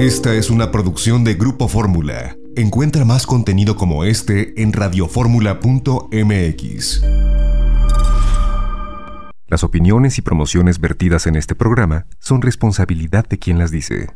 Esta 0.00 0.34
es 0.34 0.48
una 0.48 0.72
producción 0.72 1.24
de 1.24 1.34
Grupo 1.34 1.68
Fórmula. 1.68 2.34
Encuentra 2.56 3.04
más 3.04 3.26
contenido 3.26 3.76
como 3.76 4.04
este 4.04 4.62
en 4.62 4.72
radioformula.mx. 4.72 7.02
Las 9.46 9.62
opiniones 9.62 10.16
y 10.16 10.22
promociones 10.22 10.80
vertidas 10.80 11.26
en 11.26 11.36
este 11.36 11.54
programa 11.54 12.06
son 12.18 12.40
responsabilidad 12.40 13.28
de 13.28 13.38
quien 13.38 13.58
las 13.58 13.70
dice. 13.70 14.08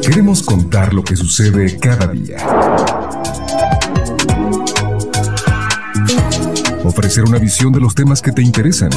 Queremos 0.00 0.42
contar 0.42 0.94
lo 0.94 1.04
que 1.04 1.14
sucede 1.14 1.78
cada 1.78 2.06
día. 2.06 2.38
Ofrecer 6.84 7.24
una 7.24 7.38
visión 7.38 7.70
de 7.70 7.80
los 7.80 7.94
temas 7.94 8.22
que 8.22 8.32
te 8.32 8.40
interesan. 8.40 8.88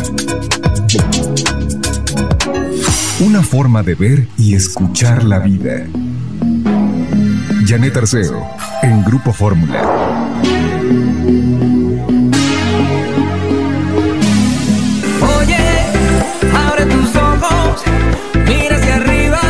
Una 3.20 3.42
forma 3.42 3.82
de 3.82 3.96
ver 3.96 4.28
y 4.38 4.54
escuchar 4.54 5.24
la 5.24 5.40
vida. 5.40 5.88
Janet 7.66 7.98
Arceo, 7.98 8.48
en 8.84 9.04
Grupo 9.04 9.34
Fórmula. 9.34 9.82
Oye, 15.40 15.58
abre 16.56 16.86
tus 16.86 17.16
ojos, 17.16 17.84
mira 18.46 18.76
hacia 18.76 18.96
arriba, 18.98 19.42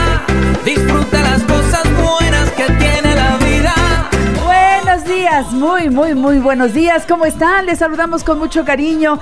disfruta 0.63 1.21
las 1.23 1.43
cosas 1.43 1.84
buenas 2.02 2.49
que 2.52 2.63
tiene 2.79 3.15
la 3.15 3.35
vida. 3.35 4.09
Buenos 4.45 5.04
días, 5.04 5.52
muy, 5.52 5.90
muy, 5.90 6.15
muy 6.15 6.40
buenos 6.40 6.73
días. 6.73 7.04
¿Cómo 7.05 7.26
están? 7.26 7.65
Les 7.65 7.79
saludamos 7.79 8.23
con 8.23 8.40
mucho 8.40 8.63
cariño. 8.63 9.20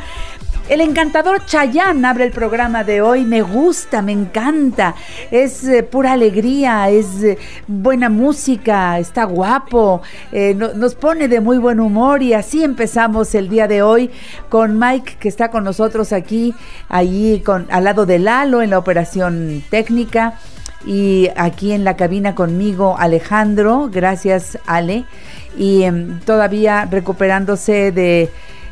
El 0.68 0.82
encantador 0.82 1.46
Chayán 1.46 2.04
abre 2.05 2.24
el 2.26 2.32
programa 2.32 2.84
de 2.84 3.00
hoy. 3.00 3.24
Me 3.24 3.44
gusta, 3.44 4.02
me 4.02 4.12
encanta. 4.14 4.96
Es 5.30 5.64
eh, 5.64 5.84
pura 5.84 6.13
alegría, 6.13 6.90
es 6.90 7.22
eh, 7.24 7.38
buena 7.68 8.10
música, 8.10 8.98
está 8.98 9.26
guapo, 9.26 10.02
eh, 10.32 10.55
no- 10.57 10.74
nos 10.74 10.96
pone 10.96 11.27
de 11.27 11.40
muy 11.40 11.60
buen 11.60 11.80
humor 11.80 12.24
y 12.24 12.34
así 12.34 12.63
empezamos 12.63 13.35
el 13.35 13.48
día 13.48 13.68
de 13.68 13.84
hoy 13.84 14.10
con 14.49 14.80
Mike 14.80 15.18
que 15.20 15.30
está 15.30 15.52
con 15.52 15.63
nosotros 15.63 16.12
aquí, 16.12 16.55
allí 16.90 17.41
con, 17.46 17.68
al 17.70 17.84
lado 17.84 18.07
de 18.07 18.18
Lalo 18.18 18.63
en 18.63 18.72
la 18.72 18.79
operación 18.79 19.63
técnica 19.70 20.40
y 20.84 21.29
aquí 21.35 21.74
en 21.74 21.84
la 21.84 21.96
cabina 21.96 22.34
conmigo 22.34 22.96
Alejandro, 22.98 23.88
gracias 23.91 24.57
Ale, 24.66 25.05
y 25.57 25.84
em, 25.84 26.20
todavía 26.22 26.85
recuperándose 26.90 27.91
de, 27.91 28.29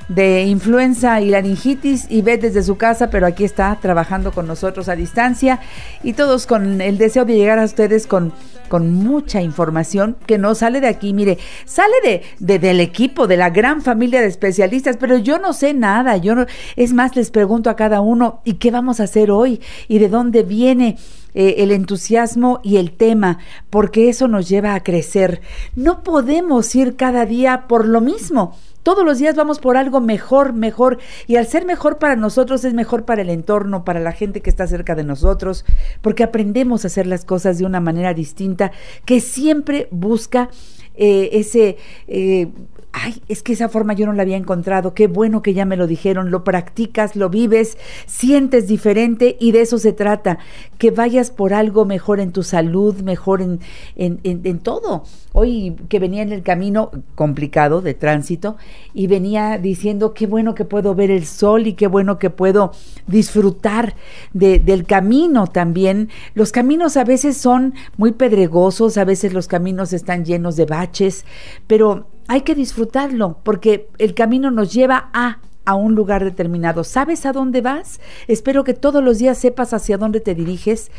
de 0.09 0.43
influenza 0.43 1.21
y 1.21 1.29
laringitis 1.29 2.05
y 2.09 2.21
ve 2.21 2.37
desde 2.37 2.61
su 2.63 2.75
casa, 2.77 3.09
pero 3.09 3.25
aquí 3.25 3.43
está 3.45 3.77
trabajando 3.81 4.31
con 4.31 4.47
nosotros 4.47 4.89
a 4.89 4.95
distancia 4.95 5.59
y 6.03 6.13
todos 6.13 6.45
con 6.45 6.81
el 6.81 6.97
deseo 6.97 7.25
de 7.25 7.35
llegar 7.35 7.57
a 7.59 7.63
ustedes 7.63 8.05
con, 8.05 8.33
con 8.67 8.93
mucha 8.93 9.41
información 9.41 10.17
que 10.25 10.37
no 10.37 10.55
sale 10.55 10.81
de 10.81 10.87
aquí, 10.87 11.13
mire, 11.13 11.37
sale 11.65 11.93
de, 12.03 12.21
de- 12.39 12.59
del 12.59 12.79
equipo, 12.81 13.27
de 13.27 13.37
la 13.37 13.49
gran 13.49 13.81
familia 13.81 14.21
de 14.21 14.27
especialistas, 14.27 14.97
pero 14.97 15.17
yo 15.17 15.39
no 15.39 15.53
sé 15.53 15.73
nada, 15.73 16.17
yo 16.17 16.35
no, 16.35 16.45
es 16.75 16.93
más, 16.93 17.15
les 17.15 17.31
pregunto 17.31 17.69
a 17.69 17.75
cada 17.75 18.01
uno, 18.01 18.41
¿y 18.43 18.55
qué 18.55 18.71
vamos 18.71 18.99
a 18.99 19.03
hacer 19.03 19.31
hoy? 19.31 19.61
¿Y 19.87 19.99
de 19.99 20.09
dónde 20.09 20.43
viene? 20.43 20.97
eh, 21.35 21.55
el 21.63 21.71
entusiasmo 21.71 22.59
y 22.61 22.77
el 22.77 22.91
tema, 22.91 23.39
porque 23.71 24.07
eso 24.07 24.27
nos 24.27 24.47
lleva 24.47 24.75
a 24.75 24.83
crecer. 24.83 25.41
No 25.75 26.03
podemos 26.03 26.75
ir 26.75 26.95
cada 26.95 27.25
día 27.25 27.65
por 27.67 27.87
lo 27.87 28.01
mismo. 28.01 28.55
Todos 28.83 29.05
los 29.05 29.17
días 29.17 29.35
vamos 29.35 29.59
por 29.59 29.77
algo 29.77 30.01
mejor, 30.01 30.53
mejor. 30.53 30.99
Y 31.25 31.37
al 31.37 31.47
ser 31.47 31.65
mejor 31.65 31.97
para 31.97 32.15
nosotros 32.15 32.63
es 32.65 32.73
mejor 32.73 33.05
para 33.05 33.21
el 33.21 33.29
entorno, 33.29 33.83
para 33.85 33.99
la 33.99 34.11
gente 34.11 34.41
que 34.41 34.49
está 34.49 34.67
cerca 34.67 34.93
de 34.93 35.03
nosotros, 35.03 35.65
porque 36.01 36.23
aprendemos 36.23 36.83
a 36.83 36.87
hacer 36.87 37.07
las 37.07 37.25
cosas 37.25 37.57
de 37.57 37.65
una 37.65 37.79
manera 37.79 38.13
distinta 38.13 38.71
que 39.05 39.21
siempre 39.21 39.87
busca 39.91 40.49
eh, 40.95 41.29
ese... 41.33 41.77
eh, 42.07 42.49
Ay, 42.95 43.23
es 43.27 43.41
que 43.41 43.53
esa 43.53 43.69
forma 43.69 43.93
yo 43.93 44.05
no 44.05 44.13
la 44.13 44.21
había 44.21 44.37
encontrado. 44.37 44.93
Qué 44.93 45.07
bueno 45.07 45.41
que 45.41 45.55
ya 45.55 45.65
me 45.65 45.77
lo 45.77 45.87
dijeron. 45.87 46.29
Lo 46.29 46.43
practicas, 46.43 47.15
lo 47.15 47.27
vives, 47.31 47.75
sientes 48.05 48.67
diferente 48.67 49.35
y 49.39 49.51
de 49.51 49.61
eso 49.61 49.79
se 49.79 49.93
trata. 49.93 50.37
Que 50.77 50.91
vayas 50.91 51.31
por 51.31 51.55
algo 51.55 51.85
mejor 51.85 52.19
en 52.19 52.31
tu 52.31 52.43
salud, 52.43 53.01
mejor 53.01 53.41
en, 53.41 53.59
en, 53.95 54.19
en- 54.23 54.59
todo. 54.59 55.05
Hoy 55.31 55.75
que 55.89 55.97
venía 55.97 56.21
en 56.21 56.31
el 56.31 56.43
camino 56.43 56.91
complicado 57.15 57.81
de 57.81 57.95
tránsito 57.95 58.57
y 58.93 59.07
venía 59.07 59.57
diciendo 59.57 60.13
qué 60.13 60.27
bueno 60.27 60.53
que 60.53 60.63
puedo 60.63 60.93
ver 60.93 61.09
el 61.09 61.25
sol 61.25 61.65
y 61.65 61.73
qué 61.73 61.87
bueno 61.87 62.19
que 62.19 62.29
puedo 62.29 62.73
disfrutar 63.07 63.95
de- 64.33 64.59
del 64.59 64.85
camino 64.85 65.47
también. 65.47 66.09
Los 66.35 66.51
caminos 66.51 66.95
a 66.95 67.03
veces 67.03 67.37
son 67.37 67.73
muy 67.97 68.11
pedregosos, 68.11 68.97
a 68.99 69.03
veces 69.03 69.33
los 69.33 69.47
caminos 69.47 69.93
están 69.93 70.25
llenos 70.25 70.55
de 70.57 70.65
baches, 70.65 71.25
pero 71.65 72.12
hay 72.27 72.41
que 72.41 72.55
disfrutarlo 72.55 73.37
porque 73.43 73.89
el 73.97 74.13
camino 74.13 74.51
nos 74.51 74.73
lleva 74.73 75.09
a 75.13 75.39
a 75.65 75.75
un 75.75 75.95
lugar 75.95 76.23
determinado. 76.23 76.83
¿Sabes 76.83 77.25
a 77.25 77.31
dónde 77.31 77.61
vas? 77.61 77.99
Espero 78.27 78.63
que 78.63 78.73
todos 78.73 79.03
los 79.03 79.19
días 79.19 79.37
sepas 79.37 79.73
hacia 79.73 79.97
dónde 79.97 80.19
te 80.19 80.35
diriges, 80.35 80.91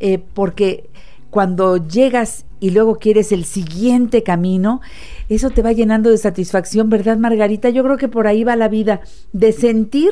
eh, 0.00 0.18
porque 0.34 0.90
cuando 1.30 1.76
llegas 1.76 2.44
y 2.58 2.70
luego 2.70 2.96
quieres 2.96 3.32
el 3.32 3.44
siguiente 3.44 4.22
camino, 4.22 4.80
eso 5.28 5.50
te 5.50 5.62
va 5.62 5.72
llenando 5.72 6.10
de 6.10 6.18
satisfacción, 6.18 6.90
¿verdad, 6.90 7.18
Margarita? 7.18 7.70
Yo 7.70 7.84
creo 7.84 7.96
que 7.96 8.08
por 8.08 8.26
ahí 8.26 8.42
va 8.44 8.56
la 8.56 8.68
vida, 8.68 9.00
de 9.32 9.52
sentir 9.52 10.10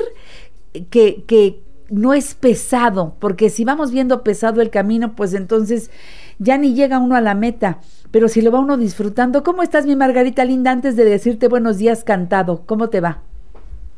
que, 0.89 1.23
que 1.27 1.61
no 1.89 2.13
es 2.13 2.35
pesado, 2.35 3.15
porque 3.19 3.49
si 3.49 3.65
vamos 3.65 3.91
viendo 3.91 4.23
pesado 4.23 4.61
el 4.61 4.69
camino, 4.69 5.15
pues 5.15 5.33
entonces 5.33 5.91
ya 6.37 6.57
ni 6.57 6.73
llega 6.73 6.99
uno 6.99 7.15
a 7.15 7.21
la 7.21 7.35
meta. 7.35 7.79
Pero 8.11 8.27
si 8.27 8.41
lo 8.41 8.51
va 8.51 8.59
uno 8.59 8.77
disfrutando, 8.77 9.43
¿cómo 9.43 9.61
estás, 9.61 9.85
mi 9.85 9.95
Margarita 9.95 10.43
linda? 10.45 10.71
Antes 10.71 10.95
de 10.95 11.05
decirte 11.05 11.47
buenos 11.47 11.77
días 11.77 12.03
cantado, 12.03 12.63
¿cómo 12.65 12.89
te 12.89 13.01
va? 13.01 13.19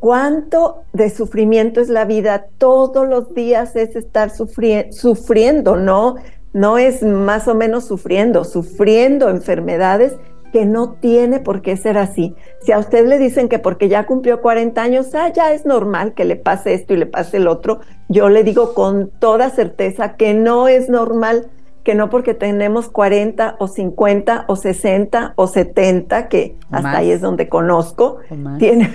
cuánto 0.00 0.82
de 0.92 1.10
sufrimiento 1.10 1.80
es 1.80 1.88
la 1.88 2.04
vida. 2.04 2.46
Todos 2.58 3.08
los 3.08 3.34
días 3.34 3.76
es 3.76 3.94
estar 3.94 4.30
sufri 4.30 4.92
sufriendo, 4.92 5.76
¿no? 5.76 6.16
No 6.52 6.76
es 6.76 7.02
más 7.02 7.48
o 7.48 7.54
menos 7.54 7.84
sufriendo, 7.84 8.44
sufriendo 8.44 9.30
enfermedades 9.30 10.14
que 10.52 10.66
no 10.66 10.92
tiene 10.92 11.40
por 11.40 11.62
qué 11.62 11.76
ser 11.76 11.98
así. 11.98 12.34
Si 12.60 12.72
a 12.72 12.78
usted 12.78 13.06
le 13.06 13.18
dicen 13.18 13.48
que 13.48 13.58
porque 13.58 13.88
ya 13.88 14.06
cumplió 14.06 14.42
40 14.42 14.82
años, 14.82 15.14
ah, 15.14 15.32
ya 15.32 15.52
es 15.52 15.64
normal 15.64 16.14
que 16.14 16.24
le 16.24 16.36
pase 16.36 16.74
esto 16.74 16.94
y 16.94 16.98
le 16.98 17.06
pase 17.06 17.38
el 17.38 17.48
otro, 17.48 17.80
yo 18.08 18.28
le 18.28 18.44
digo 18.44 18.74
con 18.74 19.10
toda 19.18 19.50
certeza 19.50 20.16
que 20.16 20.34
no 20.34 20.68
es 20.68 20.88
normal, 20.88 21.48
que 21.84 21.94
no 21.94 22.10
porque 22.10 22.34
tenemos 22.34 22.88
40 22.88 23.56
o 23.58 23.66
50 23.66 24.44
o 24.48 24.56
60 24.56 25.34
o 25.36 25.46
70, 25.46 26.28
que 26.28 26.56
hasta 26.70 26.98
ahí 26.98 27.10
es 27.10 27.20
donde 27.20 27.48
conozco, 27.48 28.18
tiene, 28.58 28.88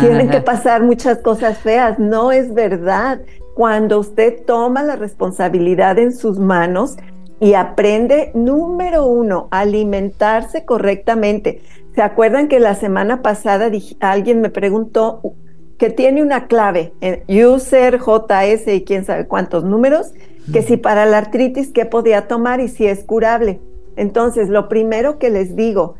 tienen 0.00 0.30
que 0.30 0.40
pasar 0.40 0.82
muchas 0.82 1.18
cosas 1.18 1.58
feas. 1.58 1.98
No 1.98 2.32
es 2.32 2.54
verdad. 2.54 3.20
Cuando 3.54 3.98
usted 3.98 4.44
toma 4.46 4.82
la 4.82 4.96
responsabilidad 4.96 5.98
en 5.98 6.12
sus 6.16 6.38
manos, 6.38 6.96
y 7.42 7.54
aprende, 7.54 8.30
número 8.34 9.04
uno, 9.04 9.48
alimentarse 9.50 10.64
correctamente. 10.64 11.60
¿Se 11.92 12.00
acuerdan 12.00 12.46
que 12.46 12.60
la 12.60 12.76
semana 12.76 13.20
pasada 13.20 13.68
alguien 13.98 14.40
me 14.40 14.48
preguntó 14.48 15.34
que 15.82 15.90
tiene 15.90 16.22
una 16.22 16.46
clave, 16.46 16.92
en 17.00 17.24
user, 17.28 17.98
JS 17.98 18.68
y 18.68 18.84
quién 18.84 19.04
sabe 19.04 19.26
cuántos 19.26 19.64
números, 19.64 20.12
que 20.52 20.62
si 20.62 20.76
para 20.76 21.06
la 21.06 21.18
artritis, 21.18 21.72
¿qué 21.72 21.86
podía 21.86 22.28
tomar 22.28 22.60
y 22.60 22.68
si 22.68 22.86
es 22.86 23.02
curable? 23.02 23.58
Entonces, 23.96 24.48
lo 24.48 24.68
primero 24.68 25.18
que 25.18 25.30
les 25.30 25.56
digo, 25.56 25.96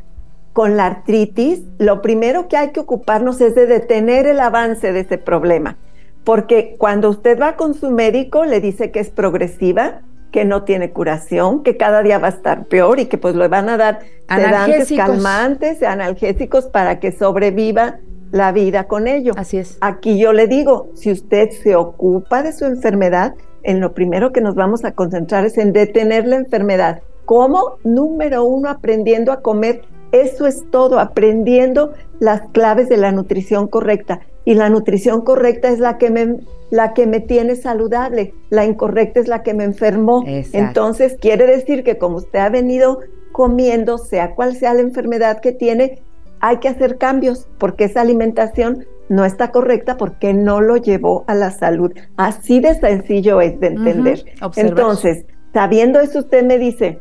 con 0.53 0.77
la 0.77 0.85
artritis, 0.85 1.63
lo 1.79 2.01
primero 2.01 2.47
que 2.47 2.55
hay 2.55 2.69
que 2.69 2.79
ocuparnos 2.79 3.41
es 3.41 3.55
de 3.55 3.65
detener 3.65 4.25
el 4.25 4.39
avance 4.39 4.93
de 4.93 5.01
ese 5.01 5.17
problema. 5.17 5.75
Porque 6.23 6.77
cuando 6.77 7.09
usted 7.09 7.37
va 7.37 7.57
con 7.57 7.73
su 7.73 7.91
médico, 7.91 8.45
le 8.45 8.61
dice 8.61 8.89
que 8.89 9.01
es 9.01 9.09
progresiva, 9.09 9.99
que 10.31 10.45
no 10.45 10.63
tiene 10.63 10.91
curación, 10.91 11.61
que 11.61 11.75
cada 11.75 12.03
día 12.03 12.19
va 12.19 12.27
a 12.27 12.31
estar 12.31 12.67
peor 12.67 13.01
y 13.01 13.07
que 13.07 13.17
pues 13.17 13.35
le 13.35 13.49
van 13.49 13.67
a 13.67 13.75
dar 13.75 13.99
sedantes, 14.29 14.93
calmantes, 14.95 15.83
analgésicos 15.83 16.67
para 16.67 17.01
que 17.01 17.11
sobreviva 17.11 17.99
la 18.33 18.51
vida 18.51 18.85
con 18.85 19.07
ello. 19.07 19.31
Así 19.37 19.57
es. 19.57 19.77
Aquí 19.79 20.17
yo 20.17 20.33
le 20.33 20.47
digo, 20.47 20.89
si 20.95 21.11
usted 21.11 21.51
se 21.51 21.77
ocupa 21.77 22.43
de 22.43 22.51
su 22.51 22.65
enfermedad, 22.65 23.35
en 23.61 23.79
lo 23.79 23.93
primero 23.93 24.33
que 24.33 24.41
nos 24.41 24.55
vamos 24.55 24.83
a 24.83 24.91
concentrar 24.91 25.45
es 25.45 25.57
en 25.57 25.71
detener 25.71 26.27
la 26.27 26.35
enfermedad. 26.35 27.01
¿Cómo? 27.23 27.77
Número 27.85 28.43
uno, 28.43 28.69
aprendiendo 28.69 29.31
a 29.31 29.41
comer. 29.41 29.83
Eso 30.11 30.47
es 30.47 30.69
todo, 30.71 30.99
aprendiendo 30.99 31.93
las 32.19 32.41
claves 32.51 32.89
de 32.89 32.97
la 32.97 33.11
nutrición 33.11 33.67
correcta 33.67 34.19
y 34.45 34.55
la 34.55 34.69
nutrición 34.69 35.21
correcta 35.21 35.69
es 35.69 35.79
la 35.79 35.97
que 35.97 36.09
me, 36.09 36.37
la 36.69 36.93
que 36.93 37.07
me 37.07 37.19
tiene 37.19 37.55
saludable, 37.55 38.33
la 38.49 38.65
incorrecta 38.65 39.19
es 39.19 39.27
la 39.27 39.43
que 39.43 39.53
me 39.53 39.63
enfermó. 39.63 40.23
Entonces 40.25 41.17
quiere 41.19 41.47
decir 41.47 41.83
que 41.83 41.97
como 41.97 42.17
usted 42.17 42.39
ha 42.39 42.49
venido 42.49 42.99
comiendo, 43.31 43.97
sea 43.97 44.35
cual 44.35 44.55
sea 44.55 44.73
la 44.73 44.81
enfermedad 44.81 45.39
que 45.39 45.53
tiene, 45.53 46.03
hay 46.43 46.57
que 46.57 46.67
hacer 46.67 46.97
cambios 46.97 47.47
porque 47.57 47.85
esa 47.85 48.01
alimentación 48.01 48.85
no 49.07 49.23
está 49.23 49.51
correcta 49.51 49.95
porque 49.95 50.33
no 50.33 50.59
lo 50.59 50.75
llevó 50.75 51.23
a 51.27 51.35
la 51.35 51.51
salud. 51.51 51.93
Así 52.17 52.59
de 52.59 52.75
sencillo 52.75 53.39
es 53.39 53.57
de 53.61 53.67
entender. 53.67 54.25
entonces, 54.57 55.25
sabiendo 55.53 56.01
eso, 56.01 56.19
usted 56.19 56.43
me 56.43 56.57
dice, 56.57 56.99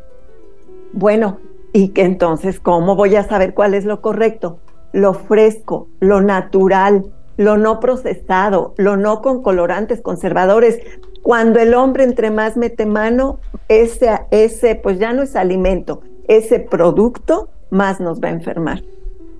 bueno, 0.92 1.40
¿y 1.72 1.88
que 1.88 2.02
entonces 2.02 2.60
cómo 2.60 2.94
voy 2.94 3.16
a 3.16 3.24
saber 3.24 3.52
cuál 3.52 3.74
es 3.74 3.84
lo 3.84 4.00
correcto? 4.00 4.60
Lo 4.92 5.12
fresco, 5.12 5.88
lo 5.98 6.20
natural, 6.20 7.06
lo 7.36 7.56
no 7.56 7.80
procesado, 7.80 8.74
lo 8.76 8.96
no 8.96 9.22
con 9.22 9.42
colorantes 9.42 10.02
conservadores. 10.02 10.78
Cuando 11.20 11.58
el 11.58 11.74
hombre 11.74 12.04
entre 12.04 12.30
más 12.30 12.56
mete 12.56 12.86
mano, 12.86 13.40
ese, 13.66 14.20
ese 14.30 14.76
pues 14.76 15.00
ya 15.00 15.12
no 15.12 15.22
es 15.22 15.34
alimento, 15.34 16.02
ese 16.28 16.60
producto 16.60 17.48
más 17.70 17.98
nos 17.98 18.20
va 18.20 18.28
a 18.28 18.32
enfermar. 18.32 18.82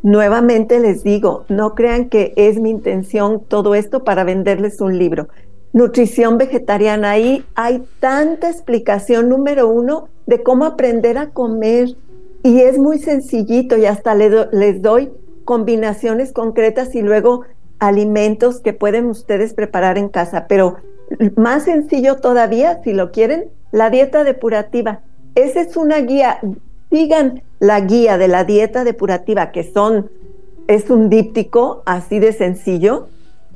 Nuevamente 0.02 0.80
les 0.80 1.04
digo, 1.04 1.44
no 1.48 1.74
crean 1.74 2.08
que 2.08 2.32
es 2.36 2.58
mi 2.58 2.70
intención 2.70 3.40
todo 3.46 3.74
esto 3.74 4.02
para 4.02 4.24
venderles 4.24 4.80
un 4.80 4.98
libro. 4.98 5.28
Nutrición 5.72 6.38
vegetariana, 6.38 7.12
ahí 7.12 7.44
hay 7.54 7.84
tanta 8.00 8.50
explicación, 8.50 9.28
número 9.28 9.68
uno, 9.68 10.08
de 10.26 10.42
cómo 10.42 10.64
aprender 10.64 11.18
a 11.18 11.30
comer. 11.30 11.96
Y 12.42 12.60
es 12.60 12.78
muy 12.78 12.98
sencillito 12.98 13.76
y 13.76 13.86
hasta 13.86 14.14
les 14.14 14.82
doy 14.82 15.10
combinaciones 15.44 16.32
concretas 16.32 16.94
y 16.94 17.02
luego 17.02 17.42
alimentos 17.78 18.60
que 18.60 18.72
pueden 18.72 19.06
ustedes 19.06 19.54
preparar 19.54 19.98
en 19.98 20.08
casa, 20.08 20.46
pero 20.48 20.76
más 21.36 21.64
sencillo 21.64 22.16
todavía, 22.16 22.80
si 22.82 22.92
lo 22.92 23.12
quieren, 23.12 23.46
la 23.70 23.90
dieta 23.90 24.24
depurativa. 24.24 25.00
Esa 25.34 25.60
es 25.60 25.76
una 25.76 25.98
guía. 26.00 26.38
Sigan 26.90 27.42
la 27.62 27.78
guía 27.80 28.18
de 28.18 28.26
la 28.26 28.42
dieta 28.42 28.82
depurativa, 28.82 29.52
que 29.52 29.62
son, 29.62 30.10
es 30.66 30.90
un 30.90 31.08
díptico 31.08 31.84
así 31.86 32.18
de 32.18 32.32
sencillo, 32.32 33.06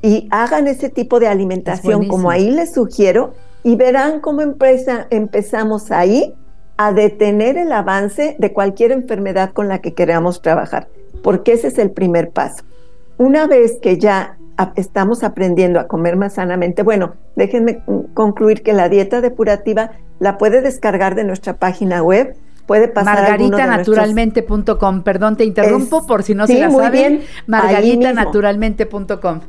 y 0.01 0.29
hagan 0.31 0.69
ese 0.69 0.87
tipo 0.87 1.19
de 1.19 1.27
alimentación 1.27 2.07
como 2.07 2.31
ahí 2.31 2.49
les 2.49 2.73
sugiero, 2.73 3.33
y 3.65 3.75
verán 3.75 4.21
cómo 4.21 4.39
empresa, 4.41 5.07
empezamos 5.09 5.91
ahí 5.91 6.33
a 6.77 6.93
detener 6.93 7.57
el 7.57 7.73
avance 7.73 8.37
de 8.39 8.53
cualquier 8.53 8.93
enfermedad 8.93 9.51
con 9.51 9.67
la 9.67 9.79
que 9.79 9.93
queramos 9.93 10.41
trabajar, 10.41 10.87
porque 11.21 11.51
ese 11.51 11.67
es 11.67 11.77
el 11.77 11.91
primer 11.91 12.29
paso. 12.29 12.63
Una 13.17 13.45
vez 13.45 13.77
que 13.81 13.97
ya 13.97 14.37
estamos 14.77 15.25
aprendiendo 15.25 15.81
a 15.81 15.87
comer 15.89 16.15
más 16.15 16.35
sanamente, 16.35 16.81
bueno, 16.81 17.15
déjenme 17.35 17.83
concluir 18.13 18.63
que 18.63 18.71
la 18.71 18.87
dieta 18.87 19.19
depurativa 19.19 19.91
la 20.19 20.37
puede 20.37 20.61
descargar 20.61 21.15
de 21.15 21.25
nuestra 21.25 21.57
página 21.57 22.01
web. 22.01 22.37
Puede 22.67 22.87
pasar 22.89 23.15
margaritanaturalmente.com. 23.15 25.01
Perdón, 25.01 25.37
te 25.37 25.45
interrumpo 25.45 26.05
por 26.05 26.21
si 26.21 26.35
no 26.35 26.45
se 26.45 26.59
la 26.59 26.69
saben. 26.69 27.21
Margaritanaturalmente.com. 27.47 29.39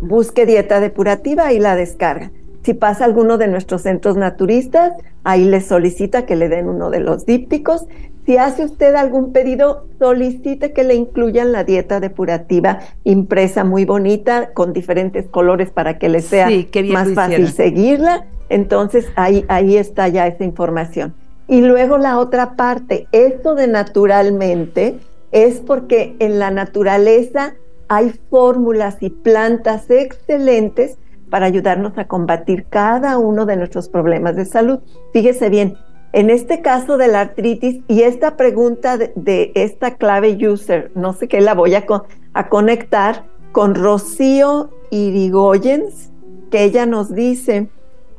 Busque 0.00 0.46
dieta 0.46 0.80
depurativa 0.80 1.52
y 1.52 1.60
la 1.60 1.76
descarga. 1.76 2.32
Si 2.64 2.74
pasa 2.74 3.04
alguno 3.04 3.38
de 3.38 3.46
nuestros 3.48 3.82
centros 3.82 4.16
naturistas, 4.16 4.92
ahí 5.22 5.44
le 5.44 5.60
solicita 5.60 6.26
que 6.26 6.34
le 6.34 6.48
den 6.48 6.68
uno 6.68 6.90
de 6.90 7.00
los 7.00 7.26
dípticos 7.26 7.86
si 8.24 8.36
hace 8.36 8.64
usted 8.64 8.94
algún 8.94 9.32
pedido, 9.32 9.88
solicite 9.98 10.72
que 10.72 10.84
le 10.84 10.94
incluyan 10.94 11.50
la 11.50 11.64
dieta 11.64 11.98
depurativa 11.98 12.78
impresa 13.02 13.64
muy 13.64 13.84
bonita 13.84 14.50
con 14.52 14.72
diferentes 14.72 15.26
colores 15.26 15.70
para 15.70 15.98
que 15.98 16.08
le 16.08 16.20
sea 16.20 16.48
más 16.92 17.12
fácil 17.14 17.48
seguirla. 17.48 18.26
Entonces 18.48 19.08
ahí, 19.16 19.44
ahí 19.48 19.76
está 19.76 20.06
ya 20.06 20.28
esa 20.28 20.44
información. 20.44 21.14
Y 21.52 21.60
luego 21.60 21.98
la 21.98 22.18
otra 22.18 22.56
parte, 22.56 23.08
esto 23.12 23.54
de 23.54 23.66
naturalmente 23.66 24.98
es 25.32 25.60
porque 25.60 26.16
en 26.18 26.38
la 26.38 26.50
naturaleza 26.50 27.56
hay 27.88 28.18
fórmulas 28.30 28.96
y 29.02 29.10
plantas 29.10 29.90
excelentes 29.90 30.96
para 31.28 31.44
ayudarnos 31.44 31.98
a 31.98 32.06
combatir 32.08 32.64
cada 32.70 33.18
uno 33.18 33.44
de 33.44 33.58
nuestros 33.58 33.90
problemas 33.90 34.34
de 34.34 34.46
salud. 34.46 34.78
Fíjese 35.12 35.50
bien, 35.50 35.76
en 36.14 36.30
este 36.30 36.62
caso 36.62 36.96
de 36.96 37.08
la 37.08 37.20
artritis 37.20 37.82
y 37.86 38.00
esta 38.00 38.38
pregunta 38.38 38.96
de, 38.96 39.52
esta 39.54 39.96
clave 39.96 40.38
user, 40.48 40.90
no 40.94 41.12
sé 41.12 41.28
qué 41.28 41.42
la 41.42 41.52
voy 41.52 41.74
a, 41.74 41.84
a 42.32 42.48
conectar 42.48 43.26
con 43.52 43.74
Rocío 43.74 44.70
Irigoyens, 44.88 46.12
que 46.50 46.64
ella 46.64 46.86
nos 46.86 47.14
dice, 47.14 47.68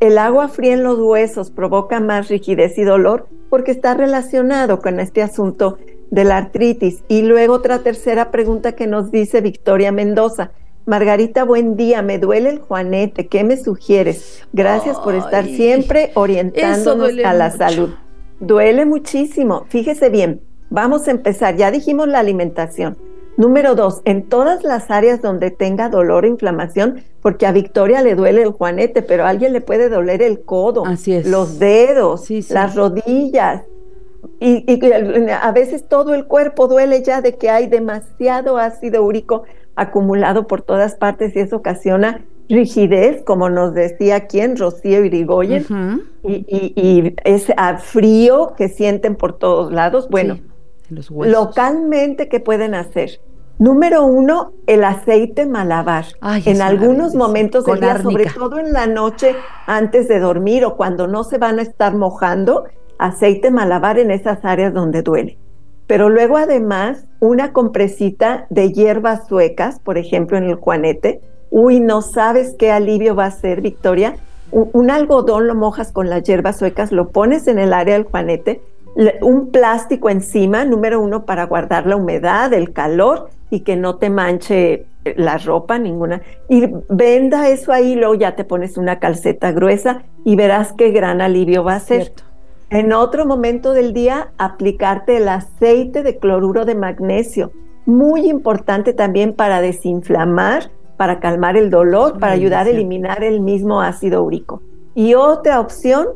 el 0.07 0.17
agua 0.17 0.50
fría 0.50 0.74
en 0.74 0.83
los 0.83 1.00
huesos 1.00 1.50
provoca 1.50 2.01
más 2.01 2.27
rigidez 2.27 2.77
y 2.77 2.83
dolor 2.83 3.29
porque 3.50 3.72
está 3.72 3.93
relacionado 3.93 4.79
con 4.79 5.00
este 5.00 5.22
asunto 5.22 5.77
de 6.12 6.25
la 6.25 6.38
artritis. 6.38 7.03
Y 7.07 7.22
luego 7.22 7.53
otra 7.53 7.79
tercera 7.79 8.29
pregunta 8.29 8.74
que 8.74 8.86
nos 8.86 9.12
dice 9.12 9.39
Victoria 9.39 9.93
Mendoza. 9.93 10.51
Margarita, 10.86 11.45
buen 11.45 11.77
día. 11.77 12.01
Me 12.01 12.19
duele 12.19 12.50
el 12.50 12.60
juanete. 12.60 13.27
¿Qué 13.27 13.45
me 13.45 13.55
sugieres? 13.55 14.45
Gracias 14.51 15.00
por 15.00 15.15
estar 15.15 15.45
siempre 15.45 16.12
orientándonos 16.15 17.12
a 17.24 17.33
la 17.33 17.51
salud. 17.51 17.91
Duele 18.41 18.86
muchísimo. 18.86 19.65
Fíjese 19.69 20.10
bien, 20.10 20.41
vamos 20.69 21.07
a 21.07 21.12
empezar. 21.12 21.55
Ya 21.55 21.72
dijimos 21.72 22.10
la 22.10 22.19
alimentación. 22.19 22.98
Número 23.38 23.75
dos, 23.75 24.02
en 24.06 24.24
todas 24.24 24.63
las 24.63 24.92
áreas 24.92 25.22
donde 25.22 25.50
tenga 25.52 25.90
dolor 25.90 26.25
o 26.25 26.28
inflamación, 26.28 27.04
porque 27.22 27.46
a 27.46 27.52
Victoria 27.52 28.02
le 28.02 28.16
duele 28.16 28.44
el 28.44 28.52
juanete, 28.52 29.02
pero 29.02 29.25
a 29.25 29.30
alguien 29.30 29.54
le 29.54 29.62
puede 29.62 29.90
doler 29.90 30.22
el 30.22 30.42
codo, 30.42 30.84
los 31.25 31.60
dedos, 31.60 32.30
las 32.50 32.75
rodillas. 32.75 33.63
y, 34.40 34.80
a 35.32 35.52
veces 35.52 35.88
todo 35.88 36.13
el 36.13 36.25
cuerpo 36.25 36.68
duele 36.68 37.02
ya 37.02 37.22
de 37.22 37.36
que 37.38 37.50
hay 37.50 37.68
demasiado 37.68 38.58
ácido 38.58 39.04
úrico 39.04 39.44
acumulado 39.75 40.48
por 40.48 40.62
todas 40.62 40.96
partes 40.96 41.36
y 41.36 41.40
eso 41.40 41.58
ocasiona 41.58 42.24
rigidez, 42.50 43.24
como 43.24 43.50
nos 43.50 43.74
decía 43.74 44.28
quien, 44.28 44.58
Rocío 44.58 45.04
Irigoyen, 45.04 45.66
y, 46.24 47.13
ese 47.24 47.56
frío 47.80 48.54
que 48.58 48.70
sienten 48.70 49.16
por 49.16 49.38
todos 49.38 49.72
lados. 49.72 50.10
Bueno, 50.10 50.40
localmente, 51.09 52.27
¿qué 52.29 52.39
pueden 52.39 52.75
hacer? 52.75 53.19
Número 53.59 54.03
uno, 54.03 54.53
el 54.65 54.83
aceite 54.83 55.45
malabar. 55.45 56.05
en 56.45 56.62
algunos 56.62 57.15
momentos 57.15 57.65
del 57.65 57.79
día, 57.79 58.01
sobre 58.01 58.25
todo 58.25 58.57
en 58.59 58.73
la 58.73 58.88
noche 58.88 59.35
antes 59.67 60.07
de 60.07 60.19
dormir 60.19 60.65
o 60.65 60.75
cuando 60.75 61.07
no 61.07 61.23
se 61.23 61.38
van 61.38 61.59
a 61.59 61.62
estar 61.62 61.95
mojando, 61.95 62.65
aceite 62.97 63.51
malabar 63.51 64.00
en 64.00 64.12
esas 64.12 64.43
áreas 64.43 64.73
donde 64.73 65.01
duele. 65.01 65.38
pero 65.85 66.09
luego 66.09 66.38
además 66.38 67.05
una 67.19 67.51
compresita 67.51 68.47
de 68.50 68.71
hierbas 68.71 69.27
suecas, 69.27 69.79
por 69.79 69.97
ejemplo 69.97 70.38
en 70.38 70.45
el 70.45 70.55
juanete. 70.55 71.21
Uy, 71.51 71.79
no 71.81 72.01
sabes 72.01 72.55
qué 72.57 72.71
alivio 72.71 73.15
va 73.15 73.25
a 73.25 73.31
ser, 73.31 73.62
Victoria. 73.62 74.15
Un, 74.51 74.89
algodón 74.91 75.47
lo 75.47 75.55
mojas 75.55 75.91
con 75.91 76.09
las 76.09 76.23
hierbas 76.23 76.57
suecas, 76.57 76.91
lo 76.91 77.09
pones 77.09 77.47
en 77.47 77.59
el 77.59 77.73
área 77.73 77.95
del 77.95 78.03
juanete, 78.03 78.62
un 79.21 79.51
plástico 79.51 80.09
encima, 80.09 80.65
número 80.65 81.01
uno, 81.01 81.25
para 81.25 81.45
guardar 81.45 81.88
la 81.88 81.95
humedad, 81.95 82.53
el 82.53 82.73
calor 82.73 83.29
y 83.50 83.62
que 83.62 83.75
no 83.75 83.97
te 83.97 84.09
manche 84.09 84.85
la 85.15 85.38
ropa 85.38 85.79
ninguna. 85.79 86.21
Y 86.50 86.65
venda 86.89 87.50
eso 87.50 87.71
ahí, 87.71 87.95
luego 87.95 88.15
ya 88.15 88.35
te 88.35 88.43
pones 88.43 88.77
una 88.77 89.00
calceta 89.00 89.51
gruesa 89.51 90.03
y 90.23 90.35
verás 90.35 90.73
qué 90.73 90.91
gran 90.91 91.21
alivio 91.21 91.63
va 91.63 91.75
a 91.75 91.79
ser. 91.79 92.13
En 92.69 92.93
otro 92.93 93.25
momento 93.25 93.73
del 93.73 93.93
día, 93.93 94.31
aplicarte 94.38 95.17
el 95.17 95.27
aceite 95.29 96.01
de 96.01 96.17
cloruro 96.17 96.65
de 96.65 96.75
magnesio, 96.75 97.51
muy 97.85 98.29
importante 98.29 98.93
también 98.93 99.33
para 99.33 99.62
desinflamar, 99.62 100.71
para 100.97 101.19
calmar 101.19 101.57
el 101.57 101.69
dolor, 101.69 102.17
para 102.17 102.33
ayudar 102.33 102.65
a 102.65 102.69
eliminar 102.69 103.23
el 103.23 103.41
mismo 103.41 103.81
ácido 103.81 104.23
úrico. 104.23 104.62
Y 104.95 105.15
otra 105.15 105.59
opción, 105.59 106.07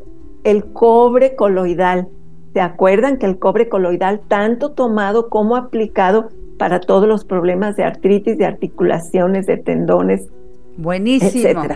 el 0.43 0.71
cobre 0.71 1.35
coloidal. 1.35 2.07
¿Se 2.53 2.61
acuerdan 2.61 3.17
que 3.17 3.25
el 3.25 3.39
cobre 3.39 3.69
coloidal, 3.69 4.21
tanto 4.27 4.71
tomado 4.71 5.29
como 5.29 5.55
aplicado 5.55 6.29
para 6.57 6.79
todos 6.79 7.07
los 7.07 7.23
problemas 7.23 7.75
de 7.75 7.83
artritis, 7.83 8.37
de 8.37 8.45
articulaciones, 8.45 9.45
de 9.45 9.57
tendones, 9.57 10.27
Buenísimo. 10.77 11.67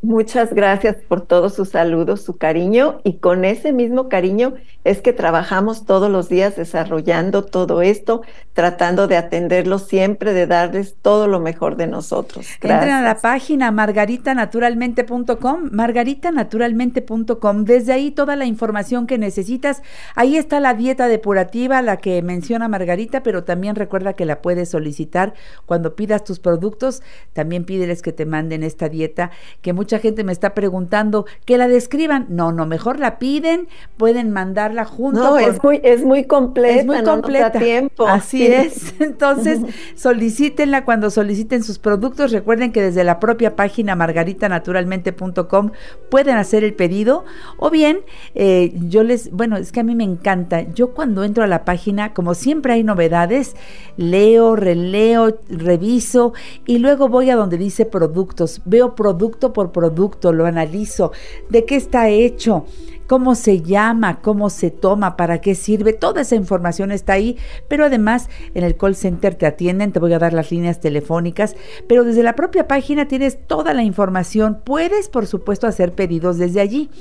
Muchas 0.02 0.54
gracias 0.54 0.96
por 0.96 1.26
todos 1.26 1.56
sus 1.56 1.70
saludos, 1.70 2.22
su 2.22 2.38
cariño 2.38 3.02
y 3.04 3.18
con 3.18 3.44
ese 3.44 3.74
mismo 3.74 4.08
cariño 4.08 4.54
es 4.84 5.02
que 5.02 5.14
trabajamos 5.14 5.86
todos 5.86 6.10
los 6.10 6.30
días 6.30 6.56
desarrollando 6.56 7.44
todo 7.44 7.82
esto, 7.82 8.22
tratando 8.54 9.08
de 9.08 9.18
atenderlos 9.18 9.88
siempre, 9.88 10.34
de 10.34 10.48
darles 10.48 10.96
todo 11.02 11.28
lo 11.28 11.40
mejor 11.40 11.76
de 11.76 11.88
nosotros. 11.88 12.48
Gracias. 12.62 12.82
Entren 12.82 12.96
a 12.96 13.02
la 13.02 13.20
página 13.20 13.72
margaritanaturalmente.com, 13.72 15.70
margaritanaturalmente.com. 15.72 17.66
Desde 17.66 17.92
ahí 17.94 18.12
toda 18.12 18.36
la 18.36 18.46
información 18.46 19.06
que 19.06 19.18
necesitas. 19.18 19.82
Ahí 20.16 20.38
está 20.38 20.60
la 20.60 20.74
dieta 20.74 21.08
depurativa, 21.08 21.82
la 21.82 21.98
que 21.98 22.22
menciona 22.22 22.68
Margarita, 22.68 23.22
pero 23.22 23.44
también 23.44 23.76
recuerda 23.76 24.14
que 24.14 24.26
la 24.26 24.42
puedes 24.42 24.70
solicitar 24.70 25.34
cuando 25.66 25.96
pidas 25.96 26.24
tus 26.24 26.40
productos. 26.40 27.04
También 27.34 27.66
pídeles 27.66 28.02
que 28.02 28.14
te 28.14 28.26
manden 28.26 28.64
esta 28.64 28.88
dieta 28.90 29.32
que 29.62 29.74
mucha 29.74 30.00
gente 30.00 30.24
me 30.24 30.32
está 30.32 30.54
preguntando 30.54 31.26
que 31.46 31.58
la 31.58 31.68
describan. 31.68 32.28
No, 32.30 32.52
no, 32.52 32.66
mejor 32.66 33.00
la 33.00 33.20
piden, 33.20 33.68
pueden 33.98 34.32
mandarla 34.70 34.86
junto. 34.86 35.20
No, 35.20 35.38
es 35.38 35.62
muy, 35.64 35.80
es 35.84 36.04
muy 36.04 36.26
completa, 36.26 36.80
es 36.80 36.86
muy 36.86 37.04
completa. 37.04 37.52
tiempo. 37.52 38.08
Así 38.08 38.46
es. 38.46 38.94
Entonces, 39.00 39.60
solicítenla 39.96 40.86
cuando 40.86 41.10
soliciten 41.10 41.64
sus 41.64 41.80
productos. 41.80 42.32
Recuerden 42.32 42.72
que 42.72 42.82
desde 42.82 43.04
la 43.04 43.20
propia 43.20 43.56
página 43.56 43.96
margaritanaturalmente.com 43.96 45.72
pueden 46.10 46.38
hacer 46.38 46.64
el 46.64 46.74
pedido. 46.74 47.26
O 47.58 47.70
bien, 47.70 48.00
eh, 48.36 48.74
yo 48.88 49.04
les, 49.04 49.32
bueno, 49.32 49.58
es 49.58 49.72
que 49.72 49.80
a 49.80 49.84
mí 49.84 49.96
me 49.96 50.04
encanta. 50.04 50.62
Yo 50.74 50.94
cuando 50.94 51.24
entro 51.24 51.44
a 51.44 51.48
la 51.48 51.66
página, 51.66 52.14
como 52.14 52.34
siempre 52.34 52.74
hay 52.74 52.84
novedades, 52.84 53.56
leo, 53.98 54.56
releo, 54.56 55.40
reviso 55.50 56.34
y 56.66 56.80
luego 56.80 57.10
voy 57.10 57.30
a 57.30 57.36
donde 57.36 57.58
dice 57.58 57.86
productos. 57.86 58.62
Veo 58.66 58.96
producto 58.96 59.54
por 59.54 59.72
producto, 59.72 60.34
lo 60.34 60.46
analizo, 60.46 61.12
de 61.50 61.66
qué 61.66 61.76
está 61.76 62.10
hecho, 62.10 62.66
cómo 63.10 63.34
se 63.34 63.64
llama, 63.64 64.22
cómo 64.22 64.52
se 64.52 64.70
toma, 64.70 65.18
para 65.18 65.42
qué 65.42 65.56
sirve, 65.56 65.94
toda 65.94 66.22
esa 66.22 66.36
información 66.36 66.92
está 66.92 67.14
ahí, 67.14 67.38
pero 67.68 67.86
además 67.86 68.30
en 68.54 68.64
el 68.64 68.78
call 68.78 68.96
center 68.96 69.34
te 69.34 69.48
atienden, 69.48 69.92
te 69.92 70.00
voy 70.00 70.14
a 70.14 70.20
dar 70.20 70.32
las 70.32 70.52
líneas 70.52 70.80
telefónicas, 70.80 71.56
pero 71.88 72.04
desde 72.04 72.22
la 72.22 72.36
propia 72.36 72.68
página 72.68 73.08
tienes 73.08 73.40
toda 73.48 73.74
la 73.74 73.82
información, 73.82 74.62
puedes 74.64 75.10
por 75.10 75.26
supuesto 75.26 75.66
hacer 75.66 75.94
pedidos 75.94 76.38
desde 76.38 76.62
allí 76.62 76.92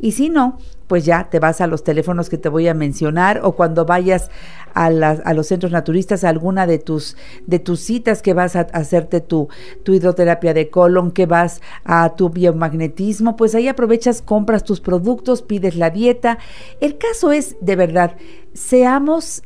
y 0.00 0.12
si 0.12 0.28
no, 0.28 0.56
pues 0.86 1.04
ya 1.04 1.28
te 1.30 1.38
vas 1.38 1.60
a 1.60 1.66
los 1.66 1.84
teléfonos 1.84 2.28
que 2.28 2.38
te 2.38 2.48
voy 2.48 2.68
a 2.68 2.74
mencionar 2.74 3.40
o 3.42 3.52
cuando 3.52 3.84
vayas 3.84 4.30
a, 4.74 4.86
a 4.86 5.34
los 5.34 5.46
centros 5.46 5.72
naturistas 5.72 6.24
a 6.24 6.28
alguna 6.28 6.66
de 6.66 6.78
tus, 6.78 7.16
de 7.46 7.58
tus 7.58 7.80
citas 7.80 8.22
que 8.22 8.34
vas 8.34 8.56
a, 8.56 8.60
hacerte 8.60 9.20
tu, 9.20 9.48
tu 9.82 9.94
hidroterapia 9.94 10.54
de 10.54 10.70
colon, 10.70 11.10
que 11.10 11.26
vas 11.26 11.60
a 11.84 12.14
tu 12.16 12.30
biomagnetismo, 12.30 13.36
pues 13.36 13.54
ahí 13.54 13.68
aprovechas, 13.68 14.22
compras 14.22 14.64
tus 14.64 14.80
productos, 14.80 15.42
pides 15.42 15.76
la 15.76 15.90
dieta. 15.90 16.38
El 16.80 16.98
caso 16.98 17.32
es, 17.32 17.56
de 17.60 17.76
verdad, 17.76 18.16
seamos 18.52 19.42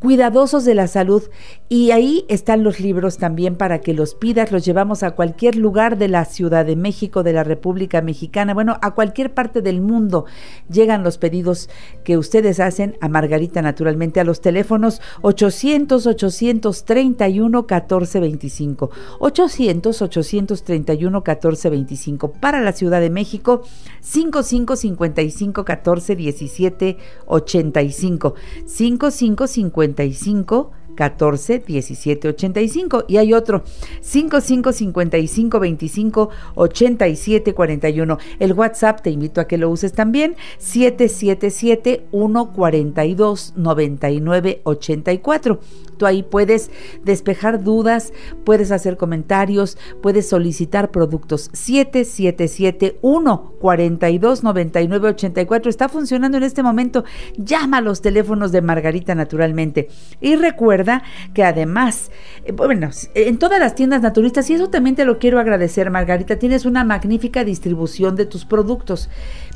cuidadosos 0.00 0.64
de 0.64 0.74
la 0.74 0.86
salud 0.86 1.24
y 1.70 1.90
ahí 1.90 2.24
están 2.28 2.64
los 2.64 2.80
libros 2.80 3.18
también 3.18 3.54
para 3.54 3.80
que 3.80 3.92
los 3.92 4.14
pidas, 4.14 4.52
los 4.52 4.64
llevamos 4.64 5.02
a 5.02 5.10
cualquier 5.10 5.56
lugar 5.56 5.98
de 5.98 6.08
la 6.08 6.24
Ciudad 6.24 6.64
de 6.64 6.76
México, 6.76 7.22
de 7.22 7.34
la 7.34 7.44
República 7.44 8.00
Mexicana, 8.00 8.54
bueno, 8.54 8.78
a 8.80 8.94
cualquier 8.94 9.34
parte 9.34 9.60
del 9.60 9.82
mundo 9.82 10.24
llegan 10.70 11.02
los 11.02 11.18
pedidos 11.18 11.68
que 12.04 12.16
ustedes 12.16 12.58
hacen 12.58 12.96
a 13.02 13.08
Margarita 13.08 13.60
naturalmente 13.60 14.18
a 14.18 14.24
los 14.24 14.40
teléfonos 14.40 15.02
800 15.20 16.06
831 16.06 17.58
1425 17.58 18.90
800 19.18 20.02
831 20.02 21.18
1425 21.18 22.32
para 22.32 22.62
la 22.62 22.72
Ciudad 22.72 23.00
de 23.00 23.10
México 23.10 23.62
55 24.00 24.76
55 24.76 25.64
14 25.64 26.16
17 26.16 26.96
85 27.26 28.34
55 28.66 29.46
55 29.46 30.72
14 30.98 31.60
17 31.60 32.26
85 32.26 33.04
y 33.06 33.18
hay 33.18 33.32
otro 33.32 33.62
55 34.00 34.72
55 34.72 35.60
25 35.60 36.30
87 36.56 37.54
41. 37.54 38.18
El 38.40 38.52
WhatsApp 38.52 39.00
te 39.02 39.10
invito 39.10 39.40
a 39.40 39.44
que 39.46 39.58
lo 39.58 39.70
uses 39.70 39.92
también 39.92 40.34
777 40.58 42.06
142 42.10 43.52
99 43.54 44.60
84. 44.64 45.60
Tú 45.98 46.06
ahí 46.06 46.24
puedes 46.24 46.70
despejar 47.04 47.62
dudas, 47.62 48.12
puedes 48.44 48.72
hacer 48.72 48.96
comentarios, 48.96 49.78
puedes 50.02 50.28
solicitar 50.28 50.90
productos 50.90 51.50
777 51.52 52.98
142 53.00 54.42
99 54.42 55.08
84. 55.10 55.70
Está 55.70 55.88
funcionando 55.88 56.38
en 56.38 56.42
este 56.42 56.64
momento. 56.64 57.04
Llama 57.36 57.78
a 57.78 57.82
los 57.82 58.00
teléfonos 58.00 58.50
de 58.50 58.62
Margarita 58.62 59.14
naturalmente 59.14 59.88
y 60.20 60.34
recuerda 60.34 60.87
que 61.34 61.44
además, 61.44 62.10
eh, 62.44 62.52
bueno, 62.52 62.90
en 63.14 63.38
todas 63.38 63.60
las 63.60 63.74
tiendas 63.74 64.02
naturistas, 64.02 64.48
y 64.50 64.54
eso 64.54 64.68
también 64.68 64.96
te 64.96 65.04
lo 65.04 65.18
quiero 65.18 65.38
agradecer, 65.38 65.90
Margarita, 65.90 66.38
tienes 66.38 66.64
una 66.64 66.84
magnífica 66.84 67.44
distribución 67.44 68.16
de 68.16 68.26
tus 68.26 68.44
productos 68.44 69.08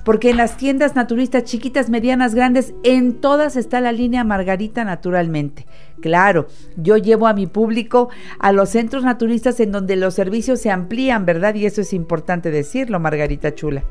porque 0.05 0.31
en 0.31 0.37
las 0.37 0.57
tiendas 0.57 0.97
naturistas 0.97 1.45
chiquitas, 1.45 1.89
medianas, 1.89 2.35
grandes, 2.35 2.75
en 2.83 3.21
todas 3.21 3.57
está 3.57 3.81
la 3.81 3.93
línea 3.93 4.25
Margarita 4.25 4.85
naturalmente. 4.85 5.67
Claro, 6.01 6.49
yo 6.77 6.97
llevo 6.97 7.29
a 7.29 7.35
mi 7.35 7.47
público 7.47 8.09
a 8.41 8.53
los 8.53 8.71
centros 8.71 9.05
naturistas 9.05 9.61
en 9.61 9.71
donde 9.71 9.97
los 9.97 10.15
servicios 10.15 10.61
se 10.61 10.71
amplían, 10.71 11.25
¿verdad? 11.25 11.55
Y 11.55 11.67
eso 11.67 11.81
es 11.81 11.93
importante 11.93 12.51
decirlo, 12.51 12.99
Margarita 12.99 13.55
Chula. 13.55 13.85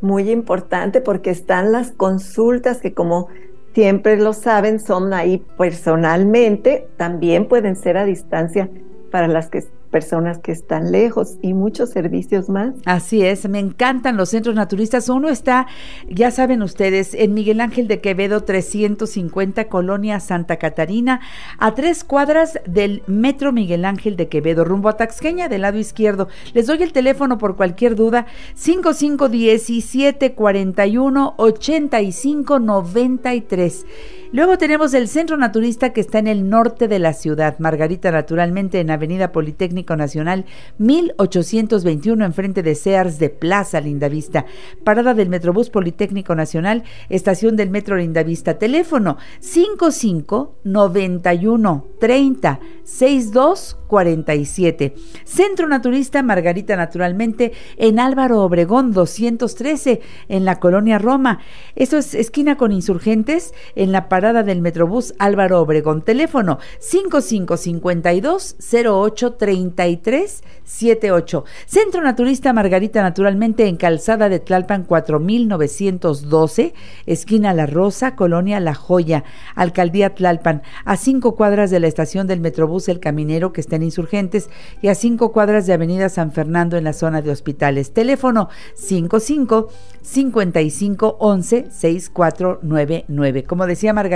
Muy 0.00 0.30
importante 0.30 1.00
porque 1.00 1.30
están 1.30 1.70
las 1.70 1.92
consultas 1.92 2.80
que 2.80 2.94
como 2.94 3.28
siempre 3.74 4.16
lo 4.16 4.32
saben, 4.32 4.80
son 4.80 5.12
ahí 5.14 5.44
personalmente, 5.56 6.88
también 6.96 7.48
pueden 7.48 7.76
ser 7.76 7.96
a 7.96 8.04
distancia 8.04 8.68
para 9.10 9.28
las 9.28 9.48
que 9.48 9.64
personas 9.92 10.40
que 10.40 10.50
están 10.50 10.90
lejos 10.90 11.36
y 11.42 11.54
muchos 11.54 11.90
servicios 11.90 12.48
más. 12.48 12.74
Así 12.86 13.22
es, 13.24 13.48
me 13.48 13.60
encantan 13.60 14.16
los 14.16 14.30
centros 14.30 14.56
naturistas. 14.56 15.08
Uno 15.08 15.28
está, 15.28 15.68
ya 16.08 16.32
saben 16.32 16.62
ustedes, 16.62 17.14
en 17.14 17.34
Miguel 17.34 17.60
Ángel 17.60 17.86
de 17.86 18.00
Quevedo 18.00 18.42
350, 18.42 19.68
Colonia 19.68 20.18
Santa 20.18 20.56
Catarina, 20.56 21.20
a 21.58 21.74
tres 21.74 22.02
cuadras 22.02 22.58
del 22.66 23.04
Metro 23.06 23.52
Miguel 23.52 23.84
Ángel 23.84 24.16
de 24.16 24.28
Quevedo, 24.28 24.64
rumbo 24.64 24.88
a 24.88 24.96
Taxqueña, 24.96 25.48
del 25.48 25.62
lado 25.62 25.78
izquierdo. 25.78 26.28
Les 26.54 26.66
doy 26.66 26.82
el 26.82 26.92
teléfono 26.92 27.38
por 27.38 27.56
cualquier 27.56 27.94
duda, 27.94 28.26
5517 28.54 30.34
41 30.34 31.34
85 31.36 32.58
93. 32.58 33.86
Luego 34.34 34.56
tenemos 34.56 34.94
el 34.94 35.08
Centro 35.08 35.36
Naturista 35.36 35.92
que 35.92 36.00
está 36.00 36.18
en 36.18 36.26
el 36.26 36.48
norte 36.48 36.88
de 36.88 36.98
la 36.98 37.12
ciudad, 37.12 37.58
Margarita 37.58 38.10
naturalmente 38.10 38.80
en 38.80 38.90
Avenida 38.90 39.30
Politécnico 39.30 39.94
Nacional 39.94 40.46
1821 40.78 42.24
enfrente 42.24 42.62
de 42.62 42.74
Sears 42.74 43.18
de 43.18 43.28
Plaza 43.28 43.82
Lindavista. 43.82 44.46
Parada 44.84 45.12
del 45.12 45.28
Metrobús 45.28 45.68
Politécnico 45.68 46.34
Nacional, 46.34 46.82
estación 47.10 47.56
del 47.56 47.68
Metro 47.68 47.98
Lindavista. 47.98 48.58
Teléfono 48.58 49.18
55 49.40 50.60
91 50.64 51.86
30 52.00 52.60
62 52.84 53.76
47. 53.92 54.94
Centro 55.24 55.68
Naturista 55.68 56.22
Margarita 56.22 56.76
Naturalmente 56.76 57.52
en 57.76 58.00
Álvaro 58.00 58.40
Obregón 58.40 58.92
213 58.92 60.00
en 60.30 60.46
la 60.46 60.58
colonia 60.58 60.98
Roma. 60.98 61.40
Eso 61.76 61.98
es 61.98 62.14
esquina 62.14 62.56
con 62.56 62.72
insurgentes 62.72 63.52
en 63.76 63.92
la 63.92 64.08
parada 64.22 64.44
del 64.44 64.60
Metrobús 64.60 65.14
Álvaro 65.18 65.60
Obregón. 65.60 66.02
Teléfono 66.02 66.60
5552 66.78 68.54
08 68.72 69.32
33 69.32 70.44
78. 70.62 71.44
Centro 71.66 72.02
Naturista 72.02 72.52
Margarita 72.52 73.02
Naturalmente 73.02 73.66
en 73.66 73.74
Calzada 73.76 74.28
de 74.28 74.38
Tlalpan 74.38 74.84
4912, 74.84 76.72
esquina 77.06 77.52
La 77.52 77.66
Rosa, 77.66 78.14
colonia 78.14 78.60
La 78.60 78.74
Joya, 78.74 79.24
Alcaldía 79.56 80.14
Tlalpan, 80.14 80.62
a 80.84 80.96
cinco 80.96 81.34
cuadras 81.34 81.72
de 81.72 81.80
la 81.80 81.88
estación 81.88 82.28
del 82.28 82.38
Metrobús 82.38 82.88
El 82.88 83.00
Caminero 83.00 83.52
que 83.52 83.60
está 83.60 83.74
en 83.74 83.82
Insurgentes 83.82 84.50
y 84.80 84.86
a 84.86 84.94
cinco 84.94 85.32
cuadras 85.32 85.66
de 85.66 85.72
Avenida 85.72 86.08
San 86.08 86.30
Fernando 86.30 86.76
en 86.76 86.84
la 86.84 86.92
zona 86.92 87.22
de 87.22 87.32
hospitales. 87.32 87.92
Teléfono 87.92 88.50
55 88.74 89.68
55 90.00 91.16
11 91.18 91.66
6499. 91.72 93.44
Como 93.44 93.66
decía 93.66 93.92
Margarita, 93.92 94.11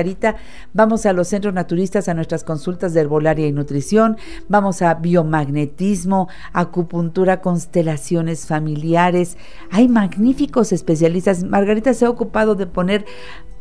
vamos 0.73 1.07
a 1.07 1.13
los 1.13 1.29
centros 1.29 1.55
naturistas 1.55 2.09
a 2.09 2.15
nuestras 2.15 2.45
consultas 2.45 2.95
de 2.95 3.01
herbolaria 3.01 3.47
y 3.47 3.53
nutrición, 3.53 4.17
vamos 4.49 4.83
a 4.83 4.95
biomagnetismo, 4.95 6.29
acupuntura, 6.53 7.41
constelaciones 7.41 8.47
familiares. 8.47 9.37
Hay 9.71 9.89
magníficos 9.89 10.73
especialistas. 10.73 11.45
Margarita 11.45 11.95
se 11.95 12.05
ha 12.05 12.11
ocupado 12.11 12.55
de 12.55 12.67
poner 12.67 13.05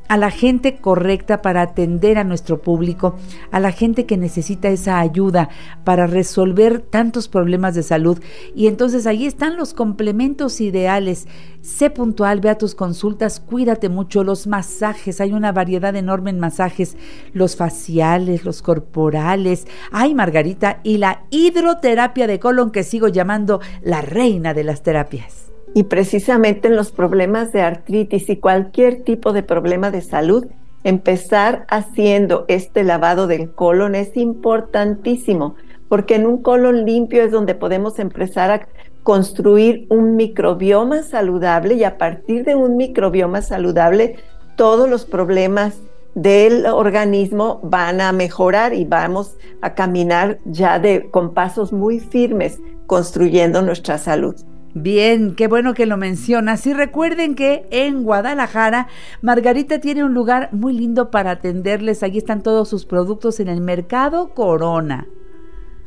a 0.08 0.18
la 0.18 0.32
gente 0.32 0.78
correcta 0.78 1.42
para 1.42 1.62
atender 1.62 2.18
a 2.18 2.24
nuestro 2.24 2.62
público, 2.62 3.16
a 3.52 3.60
la 3.60 3.72
gente 3.72 4.06
que 4.06 4.18
necesita 4.18 4.70
esa 4.70 5.00
ayuda 5.00 5.50
para 5.84 6.08
resolver 6.08 6.80
tantos 6.80 7.28
problemas 7.28 7.76
de 7.76 7.84
salud. 7.84 8.20
Y 8.56 8.68
entonces 8.68 9.08
ahí 9.08 9.26
están 9.26 9.58
los 9.58 9.74
complementos 9.74 10.62
ideales. 10.62 11.28
Sé 11.62 11.90
puntual, 11.90 12.42
ve 12.42 12.50
a 12.50 12.58
tus 12.58 12.76
consultas, 12.76 13.40
cuídate 13.40 13.90
mucho, 13.90 14.24
los 14.24 14.46
masajes, 14.46 15.20
hay 15.20 15.34
una 15.34 15.52
variedad 15.52 15.96
enorme 15.96 16.30
en 16.30 16.40
masajes, 16.40 16.96
los 17.34 17.56
faciales, 17.56 18.46
los 18.46 18.62
corporales, 18.62 19.66
ay 19.92 20.14
Margarita, 20.14 20.80
y 20.84 20.98
la 20.98 21.24
hidroterapia 21.32 22.28
de 22.28 22.40
colon 22.40 22.72
que 22.72 22.84
sigo 22.84 23.08
llamando 23.08 23.62
la 23.82 24.02
reina 24.02 24.54
de 24.54 24.64
las 24.64 24.84
terapias. 24.84 25.55
Y 25.76 25.84
precisamente 25.84 26.70
en 26.70 26.78
los 26.78 26.94
problemas 26.94 27.52
de 27.52 27.62
artritis 27.62 28.30
y 28.30 28.38
cualquier 28.38 29.04
tipo 29.04 29.34
de 29.34 29.44
problema 29.44 29.92
de 29.92 30.02
salud, 30.02 30.48
empezar 30.86 31.66
haciendo 31.68 32.46
este 32.48 32.86
lavado 32.86 33.28
del 33.28 33.52
colon 33.52 33.94
es 33.94 34.16
importantísimo, 34.16 35.56
porque 35.90 36.16
en 36.16 36.28
un 36.28 36.42
colon 36.42 36.86
limpio 36.86 37.24
es 37.24 37.32
donde 37.34 37.56
podemos 37.56 38.00
empezar 38.00 38.52
a 38.52 38.68
construir 39.04 39.86
un 39.90 40.16
microbioma 40.16 41.04
saludable 41.04 41.74
y 41.74 41.84
a 41.84 41.98
partir 41.98 42.46
de 42.46 42.56
un 42.56 42.78
microbioma 42.78 43.42
saludable 43.42 44.16
todos 44.56 44.90
los 44.90 45.04
problemas 45.04 45.82
del 46.14 46.68
organismo 46.68 47.60
van 47.64 48.00
a 48.00 48.14
mejorar 48.14 48.74
y 48.74 48.86
vamos 48.86 49.36
a 49.60 49.74
caminar 49.74 50.40
ya 50.46 50.80
de 50.80 51.10
con 51.12 51.34
pasos 51.34 51.74
muy 51.74 52.00
firmes 52.00 52.62
construyendo 52.88 53.62
nuestra 53.62 53.98
salud. 53.98 54.36
Bien, 54.78 55.36
qué 55.36 55.48
bueno 55.48 55.74
que 55.74 55.86
lo 55.86 55.96
mencionas. 55.96 56.68
Y 56.68 56.74
recuerden 56.74 57.36
que 57.36 57.66
en 57.72 58.04
Guadalajara, 58.04 58.90
Margarita 59.22 59.80
tiene 59.80 60.04
un 60.04 60.14
lugar 60.14 60.50
muy 60.52 60.74
lindo 60.74 61.12
para 61.12 61.32
atenderles. 61.32 62.04
Allí 62.04 62.18
están 62.18 62.44
todos 62.44 62.68
sus 62.68 62.86
productos 62.86 63.40
en 63.40 63.48
el 63.48 63.62
mercado 63.62 64.34
Corona. 64.34 65.08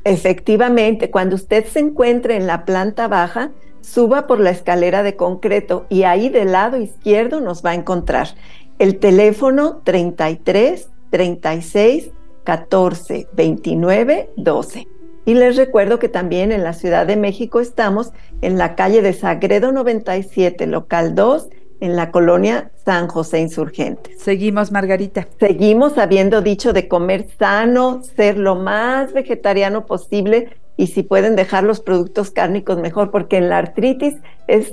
Efectivamente, 0.05 1.11
cuando 1.11 1.37
usted 1.37 1.67
se 1.67 1.81
encuentre 1.81 2.37
en 2.37 2.47
la 2.47 2.65
planta 2.65 3.09
baja, 3.09 3.51
suba 3.83 4.27
por 4.27 4.41
la 4.41 4.51
escalera 4.51 5.03
de 5.03 5.17
concreto 5.17 5.85
y 5.91 6.05
ahí 6.05 6.31
del 6.31 6.53
lado 6.53 6.81
izquierdo 6.81 7.43
nos 7.43 7.63
va 7.63 7.73
a 7.73 7.75
encontrar 7.75 8.29
el 8.79 8.99
teléfono 8.99 9.83
33 9.85 10.89
36 11.11 12.11
14 12.43 13.29
29 13.35 14.31
12. 14.39 14.98
Y 15.29 15.35
les 15.35 15.57
recuerdo 15.57 15.99
que 15.99 16.09
también 16.09 16.53
en 16.53 16.65
la 16.65 16.73
Ciudad 16.73 17.07
de 17.07 17.15
México 17.15 17.61
estamos 17.61 18.13
en 18.41 18.57
la 18.57 18.75
calle 18.75 19.03
de 19.03 19.13
Sagredo 19.13 19.73
97, 19.73 20.67
local 20.67 21.15
2, 21.15 21.51
en 21.81 21.97
la 21.97 22.11
colonia 22.11 22.71
San 22.87 23.09
José 23.09 23.41
Insurgente. 23.41 24.17
Seguimos, 24.17 24.73
Margarita. 24.73 25.29
Seguimos 25.39 25.99
habiendo 25.99 26.41
dicho 26.41 26.73
de 26.73 26.89
comer 26.89 27.27
sano, 27.39 28.01
ser 28.17 28.39
lo 28.39 28.55
más 28.55 29.13
vegetariano 29.13 29.85
posible 29.85 30.49
y 30.79 30.87
si 30.87 31.03
pueden 31.03 31.37
dejar 31.37 31.63
los 31.63 31.81
productos 31.81 32.31
cárnicos 32.31 32.79
mejor, 32.79 33.11
porque 33.11 33.37
en 33.37 33.51
la 33.51 33.59
artritis 33.59 34.15
es 34.47 34.73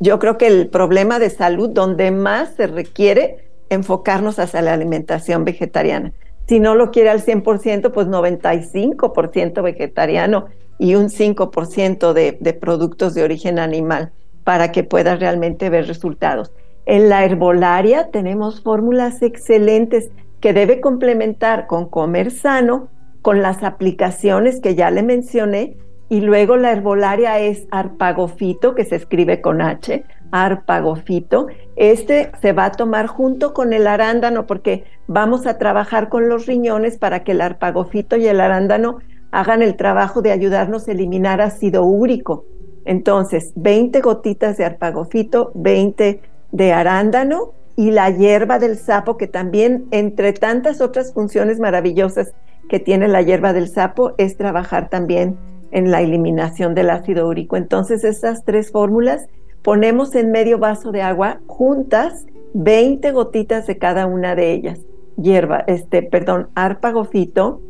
yo 0.00 0.18
creo 0.18 0.36
que 0.36 0.48
el 0.48 0.68
problema 0.68 1.18
de 1.18 1.30
salud 1.30 1.70
donde 1.70 2.10
más 2.10 2.50
se 2.56 2.66
requiere 2.66 3.48
enfocarnos 3.70 4.38
hacia 4.38 4.60
la 4.60 4.74
alimentación 4.74 5.46
vegetariana. 5.46 6.12
Si 6.46 6.60
no 6.60 6.74
lo 6.74 6.90
quiere 6.90 7.10
al 7.10 7.22
100%, 7.22 7.90
pues 7.92 8.06
95% 8.06 9.62
vegetariano 9.62 10.46
y 10.78 10.94
un 10.94 11.08
5% 11.08 12.12
de, 12.12 12.52
productos 12.54 13.14
de 13.14 13.22
origen 13.22 13.58
animal 13.58 14.12
para 14.44 14.72
que 14.72 14.84
pueda 14.84 15.16
realmente 15.16 15.70
ver 15.70 15.86
resultados. 15.86 16.52
En 16.86 17.08
la 17.08 17.24
herbolaria 17.24 18.10
tenemos 18.10 18.62
fórmulas 18.62 19.22
excelentes 19.22 20.10
que 20.40 20.52
debe 20.52 20.80
complementar 20.80 21.66
con 21.66 21.88
comer 21.88 22.30
sano, 22.30 22.88
con 23.22 23.40
las 23.40 23.62
aplicaciones 23.62 24.60
que 24.60 24.74
ya 24.74 24.90
le 24.90 25.02
mencioné, 25.02 25.78
y 26.10 26.20
luego 26.20 26.58
la 26.58 26.72
herbolaria 26.72 27.38
es 27.40 27.66
arpagofito, 27.70 28.74
que 28.74 28.84
se 28.84 28.96
escribe 28.96 29.40
con 29.40 29.62
H, 29.62 30.04
arpagofito. 30.30 31.46
Este 31.76 32.30
se 32.40 32.52
va 32.52 32.66
a 32.66 32.72
tomar 32.72 33.06
junto 33.06 33.54
con 33.54 33.72
el 33.72 33.86
arándano 33.86 34.46
porque 34.46 34.84
vamos 35.06 35.46
a 35.46 35.58
trabajar 35.58 36.08
con 36.08 36.28
los 36.28 36.46
riñones 36.46 36.98
para 36.98 37.24
que 37.24 37.32
el 37.32 37.40
arpagofito 37.40 38.16
y 38.16 38.26
el 38.26 38.40
arándano 38.40 38.98
hagan 39.30 39.62
el 39.62 39.76
trabajo 39.76 40.22
de 40.22 40.30
ayudarnos 40.30 40.86
a 40.86 40.92
eliminar 40.92 41.40
ácido 41.40 41.84
úrico. 41.84 42.44
Entonces, 42.84 43.52
20 43.56 44.00
gotitas 44.00 44.56
de 44.56 44.64
arpagofito, 44.64 45.50
20 45.54 46.20
de 46.52 46.72
arándano 46.72 47.52
y 47.76 47.90
la 47.90 48.10
hierba 48.10 48.58
del 48.58 48.78
sapo, 48.78 49.16
que 49.16 49.26
también, 49.26 49.86
entre 49.90 50.32
tantas 50.32 50.80
otras 50.80 51.12
funciones 51.12 51.58
maravillosas 51.58 52.32
que 52.68 52.78
tiene 52.78 53.08
la 53.08 53.22
hierba 53.22 53.52
del 53.52 53.68
sapo, 53.68 54.12
es 54.18 54.36
trabajar 54.36 54.88
también 54.88 55.36
en 55.72 55.90
la 55.90 56.00
eliminación 56.00 56.74
del 56.74 56.90
ácido 56.90 57.26
úrico. 57.26 57.56
Entonces, 57.56 58.04
estas 58.04 58.44
tres 58.44 58.70
fórmulas 58.70 59.26
ponemos 59.64 60.14
en 60.14 60.30
medio 60.30 60.58
vaso 60.58 60.92
de 60.92 61.02
agua 61.02 61.40
juntas 61.46 62.26
20 62.52 63.10
gotitas 63.10 63.66
de 63.66 63.78
cada 63.78 64.06
una 64.06 64.36
de 64.36 64.52
ellas. 64.52 64.80
Hierba, 65.16 65.64
este, 65.66 66.02
perdón, 66.02 66.50
arpagofito, 66.54 67.62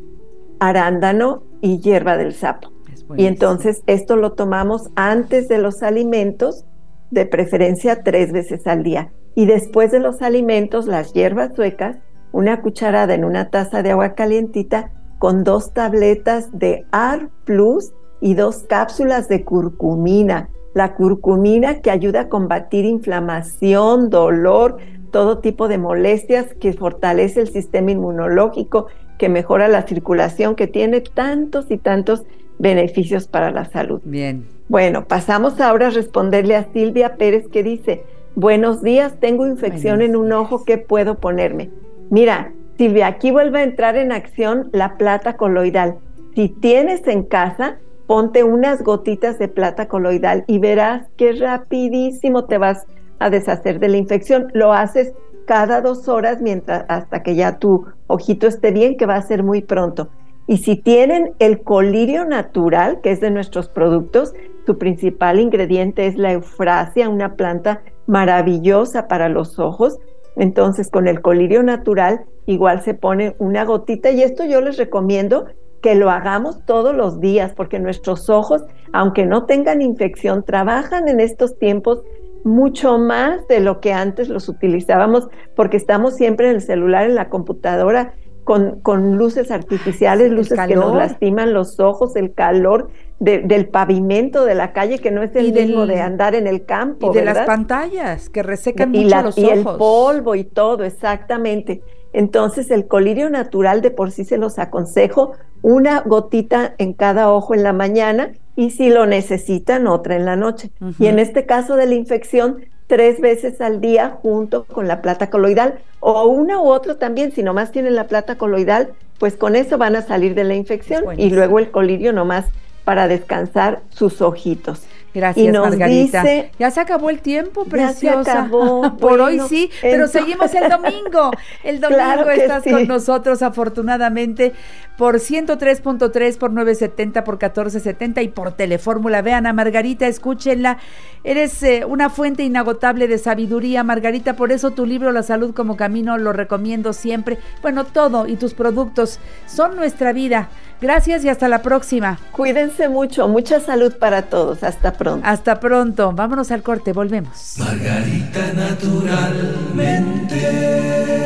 arándano 0.58 1.44
y 1.62 1.78
hierba 1.78 2.16
del 2.18 2.34
sapo. 2.34 2.72
Y 3.16 3.26
entonces 3.26 3.82
esto 3.86 4.16
lo 4.16 4.32
tomamos 4.32 4.90
antes 4.96 5.48
de 5.48 5.58
los 5.58 5.82
alimentos, 5.82 6.64
de 7.10 7.26
preferencia 7.26 8.02
tres 8.02 8.32
veces 8.32 8.66
al 8.66 8.82
día. 8.82 9.12
Y 9.34 9.46
después 9.46 9.90
de 9.92 10.00
los 10.00 10.20
alimentos, 10.20 10.86
las 10.86 11.12
hierbas 11.12 11.54
suecas, 11.54 11.98
una 12.32 12.60
cucharada 12.60 13.14
en 13.14 13.24
una 13.24 13.50
taza 13.50 13.82
de 13.82 13.92
agua 13.92 14.14
calientita 14.14 14.90
con 15.18 15.44
dos 15.44 15.72
tabletas 15.72 16.48
de 16.52 16.86
AR 16.90 17.30
Plus 17.44 17.92
y 18.20 18.34
dos 18.34 18.64
cápsulas 18.68 19.28
de 19.28 19.44
curcumina. 19.44 20.48
La 20.74 20.94
curcumina 20.94 21.80
que 21.80 21.90
ayuda 21.90 22.22
a 22.22 22.28
combatir 22.28 22.84
inflamación, 22.84 24.10
dolor, 24.10 24.78
todo 25.10 25.38
tipo 25.38 25.68
de 25.68 25.78
molestias, 25.78 26.54
que 26.60 26.72
fortalece 26.72 27.40
el 27.40 27.48
sistema 27.48 27.92
inmunológico, 27.92 28.88
que 29.16 29.28
mejora 29.28 29.68
la 29.68 29.82
circulación, 29.82 30.56
que 30.56 30.66
tiene 30.66 31.00
tantos 31.00 31.70
y 31.70 31.78
tantos 31.78 32.24
beneficios 32.58 33.28
para 33.28 33.50
la 33.50 33.64
salud. 33.64 34.00
Bien. 34.04 34.46
Bueno, 34.68 35.04
pasamos 35.06 35.60
ahora 35.60 35.88
a 35.88 35.90
responderle 35.90 36.56
a 36.56 36.72
Silvia 36.72 37.16
Pérez 37.16 37.46
que 37.48 37.62
dice, 37.62 38.02
buenos 38.34 38.82
días, 38.82 39.14
tengo 39.20 39.46
infección 39.46 40.02
en 40.02 40.16
un 40.16 40.32
ojo, 40.32 40.64
¿qué 40.64 40.78
puedo 40.78 41.16
ponerme? 41.16 41.70
Mira, 42.10 42.52
Silvia, 42.76 43.06
aquí 43.06 43.30
vuelve 43.30 43.60
a 43.60 43.64
entrar 43.64 43.96
en 43.96 44.10
acción 44.10 44.70
la 44.72 44.96
plata 44.96 45.36
coloidal. 45.36 45.96
Si 46.34 46.48
tienes 46.48 47.06
en 47.06 47.22
casa, 47.22 47.78
ponte 48.06 48.44
unas 48.44 48.82
gotitas 48.82 49.38
de 49.38 49.48
plata 49.48 49.88
coloidal 49.88 50.44
y 50.46 50.58
verás 50.58 51.06
que 51.16 51.32
rapidísimo 51.32 52.44
te 52.44 52.58
vas 52.58 52.86
a 53.18 53.30
deshacer 53.30 53.78
de 53.80 53.88
la 53.88 53.96
infección. 53.96 54.48
Lo 54.52 54.72
haces 54.72 55.12
cada 55.46 55.80
dos 55.80 56.08
horas 56.08 56.40
mientras 56.40 56.84
hasta 56.88 57.22
que 57.22 57.34
ya 57.34 57.58
tu 57.58 57.86
ojito 58.06 58.46
esté 58.46 58.70
bien, 58.70 58.96
que 58.96 59.06
va 59.06 59.16
a 59.16 59.22
ser 59.22 59.42
muy 59.42 59.62
pronto. 59.62 60.08
Y 60.46 60.58
si 60.58 60.76
tienen 60.76 61.32
el 61.38 61.62
colirio 61.62 62.24
natural, 62.26 63.00
que 63.00 63.12
es 63.12 63.20
de 63.20 63.30
nuestros 63.30 63.68
productos, 63.68 64.34
su 64.66 64.76
principal 64.76 65.40
ingrediente 65.40 66.06
es 66.06 66.16
la 66.16 66.32
eufrasia, 66.32 67.08
una 67.08 67.34
planta 67.34 67.82
maravillosa 68.06 69.08
para 69.08 69.28
los 69.28 69.58
ojos. 69.58 69.98
Entonces, 70.36 70.90
con 70.90 71.08
el 71.08 71.22
colirio 71.22 71.62
natural, 71.62 72.24
igual 72.46 72.82
se 72.82 72.92
pone 72.92 73.36
una 73.38 73.64
gotita 73.64 74.10
y 74.10 74.22
esto 74.22 74.44
yo 74.44 74.60
les 74.60 74.76
recomiendo 74.76 75.46
que 75.84 75.94
lo 75.94 76.08
hagamos 76.08 76.64
todos 76.64 76.96
los 76.96 77.20
días, 77.20 77.52
porque 77.54 77.78
nuestros 77.78 78.30
ojos, 78.30 78.64
aunque 78.94 79.26
no 79.26 79.44
tengan 79.44 79.82
infección, 79.82 80.42
trabajan 80.42 81.08
en 81.08 81.20
estos 81.20 81.58
tiempos 81.58 82.00
mucho 82.42 82.96
más 82.96 83.46
de 83.48 83.60
lo 83.60 83.82
que 83.82 83.92
antes 83.92 84.30
los 84.30 84.48
utilizábamos, 84.48 85.28
porque 85.54 85.76
estamos 85.76 86.14
siempre 86.14 86.48
en 86.48 86.54
el 86.54 86.62
celular, 86.62 87.04
en 87.04 87.14
la 87.14 87.28
computadora, 87.28 88.14
con, 88.44 88.80
con 88.80 89.18
luces 89.18 89.50
artificiales, 89.50 90.32
luces 90.32 90.58
que 90.66 90.74
nos 90.74 90.96
lastiman 90.96 91.52
los 91.52 91.78
ojos, 91.78 92.16
el 92.16 92.32
calor 92.32 92.88
del 93.20 93.68
pavimento 93.68 94.46
de 94.46 94.54
la 94.54 94.72
calle, 94.72 95.00
que 95.00 95.10
no 95.10 95.22
es 95.22 95.36
el 95.36 95.52
mismo 95.52 95.86
de 95.86 96.00
andar 96.00 96.34
en 96.34 96.46
el 96.46 96.64
campo. 96.64 97.10
Y 97.10 97.14
de 97.14 97.26
las 97.26 97.46
pantallas, 97.46 98.30
que 98.30 98.42
resecan 98.42 98.94
y 98.94 99.04
mucho 99.04 99.22
los 99.22 99.36
ojos. 99.36 99.38
Y 99.38 99.50
el 99.50 99.64
polvo 99.64 100.34
y 100.34 100.44
todo, 100.44 100.82
exactamente. 100.82 101.82
Entonces 102.14 102.70
el 102.70 102.86
colirio 102.86 103.28
natural 103.28 103.82
de 103.82 103.90
por 103.90 104.12
sí 104.12 104.24
se 104.24 104.38
los 104.38 104.58
aconsejo, 104.58 105.32
una 105.62 106.00
gotita 106.00 106.74
en 106.78 106.94
cada 106.94 107.30
ojo 107.30 107.54
en 107.54 107.64
la 107.64 107.72
mañana 107.72 108.30
y 108.56 108.70
si 108.70 108.88
lo 108.88 109.04
necesitan 109.04 109.88
otra 109.88 110.14
en 110.14 110.24
la 110.24 110.36
noche. 110.36 110.70
Y 110.98 111.08
en 111.08 111.18
este 111.18 111.44
caso 111.44 111.74
de 111.76 111.86
la 111.86 111.94
infección, 111.94 112.64
tres 112.86 113.20
veces 113.20 113.60
al 113.60 113.80
día 113.80 114.10
junto 114.22 114.64
con 114.64 114.86
la 114.86 115.02
plata 115.02 115.28
coloidal 115.28 115.80
o 115.98 116.26
una 116.26 116.60
u 116.60 116.66
otro 116.66 116.96
también, 116.96 117.32
si 117.32 117.42
nomás 117.42 117.72
tienen 117.72 117.96
la 117.96 118.06
plata 118.06 118.36
coloidal, 118.38 118.92
pues 119.18 119.36
con 119.36 119.56
eso 119.56 119.76
van 119.76 119.96
a 119.96 120.02
salir 120.02 120.36
de 120.36 120.44
la 120.44 120.54
infección 120.54 121.18
y 121.18 121.30
luego 121.30 121.58
el 121.58 121.72
colirio 121.72 122.12
nomás 122.12 122.46
para 122.84 123.08
descansar 123.08 123.80
sus 123.88 124.22
ojitos. 124.22 124.82
Gracias, 125.14 125.52
Margarita. 125.52 126.24
ya 126.58 126.70
se 126.72 126.80
acabó 126.80 127.08
el 127.08 127.20
tiempo, 127.20 127.64
preciosa. 127.64 128.16
Ya 128.16 128.24
se 128.24 128.30
acabó. 128.32 128.96
Por 128.98 129.20
hoy 129.20 129.40
sí, 129.48 129.70
pero 129.80 130.08
seguimos 130.08 130.52
el 130.54 130.68
domingo. 130.68 131.30
El 131.62 131.80
domingo 131.80 132.30
estás 132.30 132.64
con 132.64 132.88
nosotros, 132.88 133.40
afortunadamente, 133.42 134.52
por 134.96 135.16
103.3, 135.16 136.38
por 136.38 136.52
970, 136.52 137.24
por 137.24 137.34
1470 137.34 138.22
y 138.22 138.28
por 138.28 138.52
Telefórmula. 138.52 139.22
Vean 139.22 139.46
a 139.46 139.52
Margarita, 139.52 140.06
escúchenla. 140.06 140.78
Eres 141.24 141.62
eh, 141.62 141.84
una 141.86 142.10
fuente 142.10 142.44
inagotable 142.44 143.08
de 143.08 143.18
sabiduría, 143.18 143.82
Margarita. 143.82 144.36
Por 144.36 144.52
eso 144.52 144.70
tu 144.70 144.86
libro 144.86 145.10
La 145.10 145.22
Salud 145.22 145.54
como 145.54 145.76
Camino 145.76 146.16
lo 146.18 146.32
recomiendo 146.32 146.92
siempre. 146.92 147.38
Bueno, 147.62 147.84
todo 147.84 148.28
y 148.28 148.36
tus 148.36 148.54
productos 148.54 149.18
son 149.46 149.76
nuestra 149.76 150.12
vida. 150.12 150.48
Gracias 150.80 151.24
y 151.24 151.28
hasta 151.28 151.48
la 151.48 151.62
próxima. 151.62 152.18
Cuídense 152.32 152.88
mucho, 152.88 153.26
mucha 153.26 153.60
salud 153.60 153.94
para 153.94 154.22
todos. 154.22 154.62
Hasta 154.62 154.92
pronto. 154.92 155.26
Hasta 155.26 155.60
pronto. 155.60 156.12
Vámonos 156.12 156.50
al 156.50 156.62
corte, 156.62 156.92
volvemos. 156.92 157.54
Margarita 157.58 158.52
naturalmente. 158.52 161.24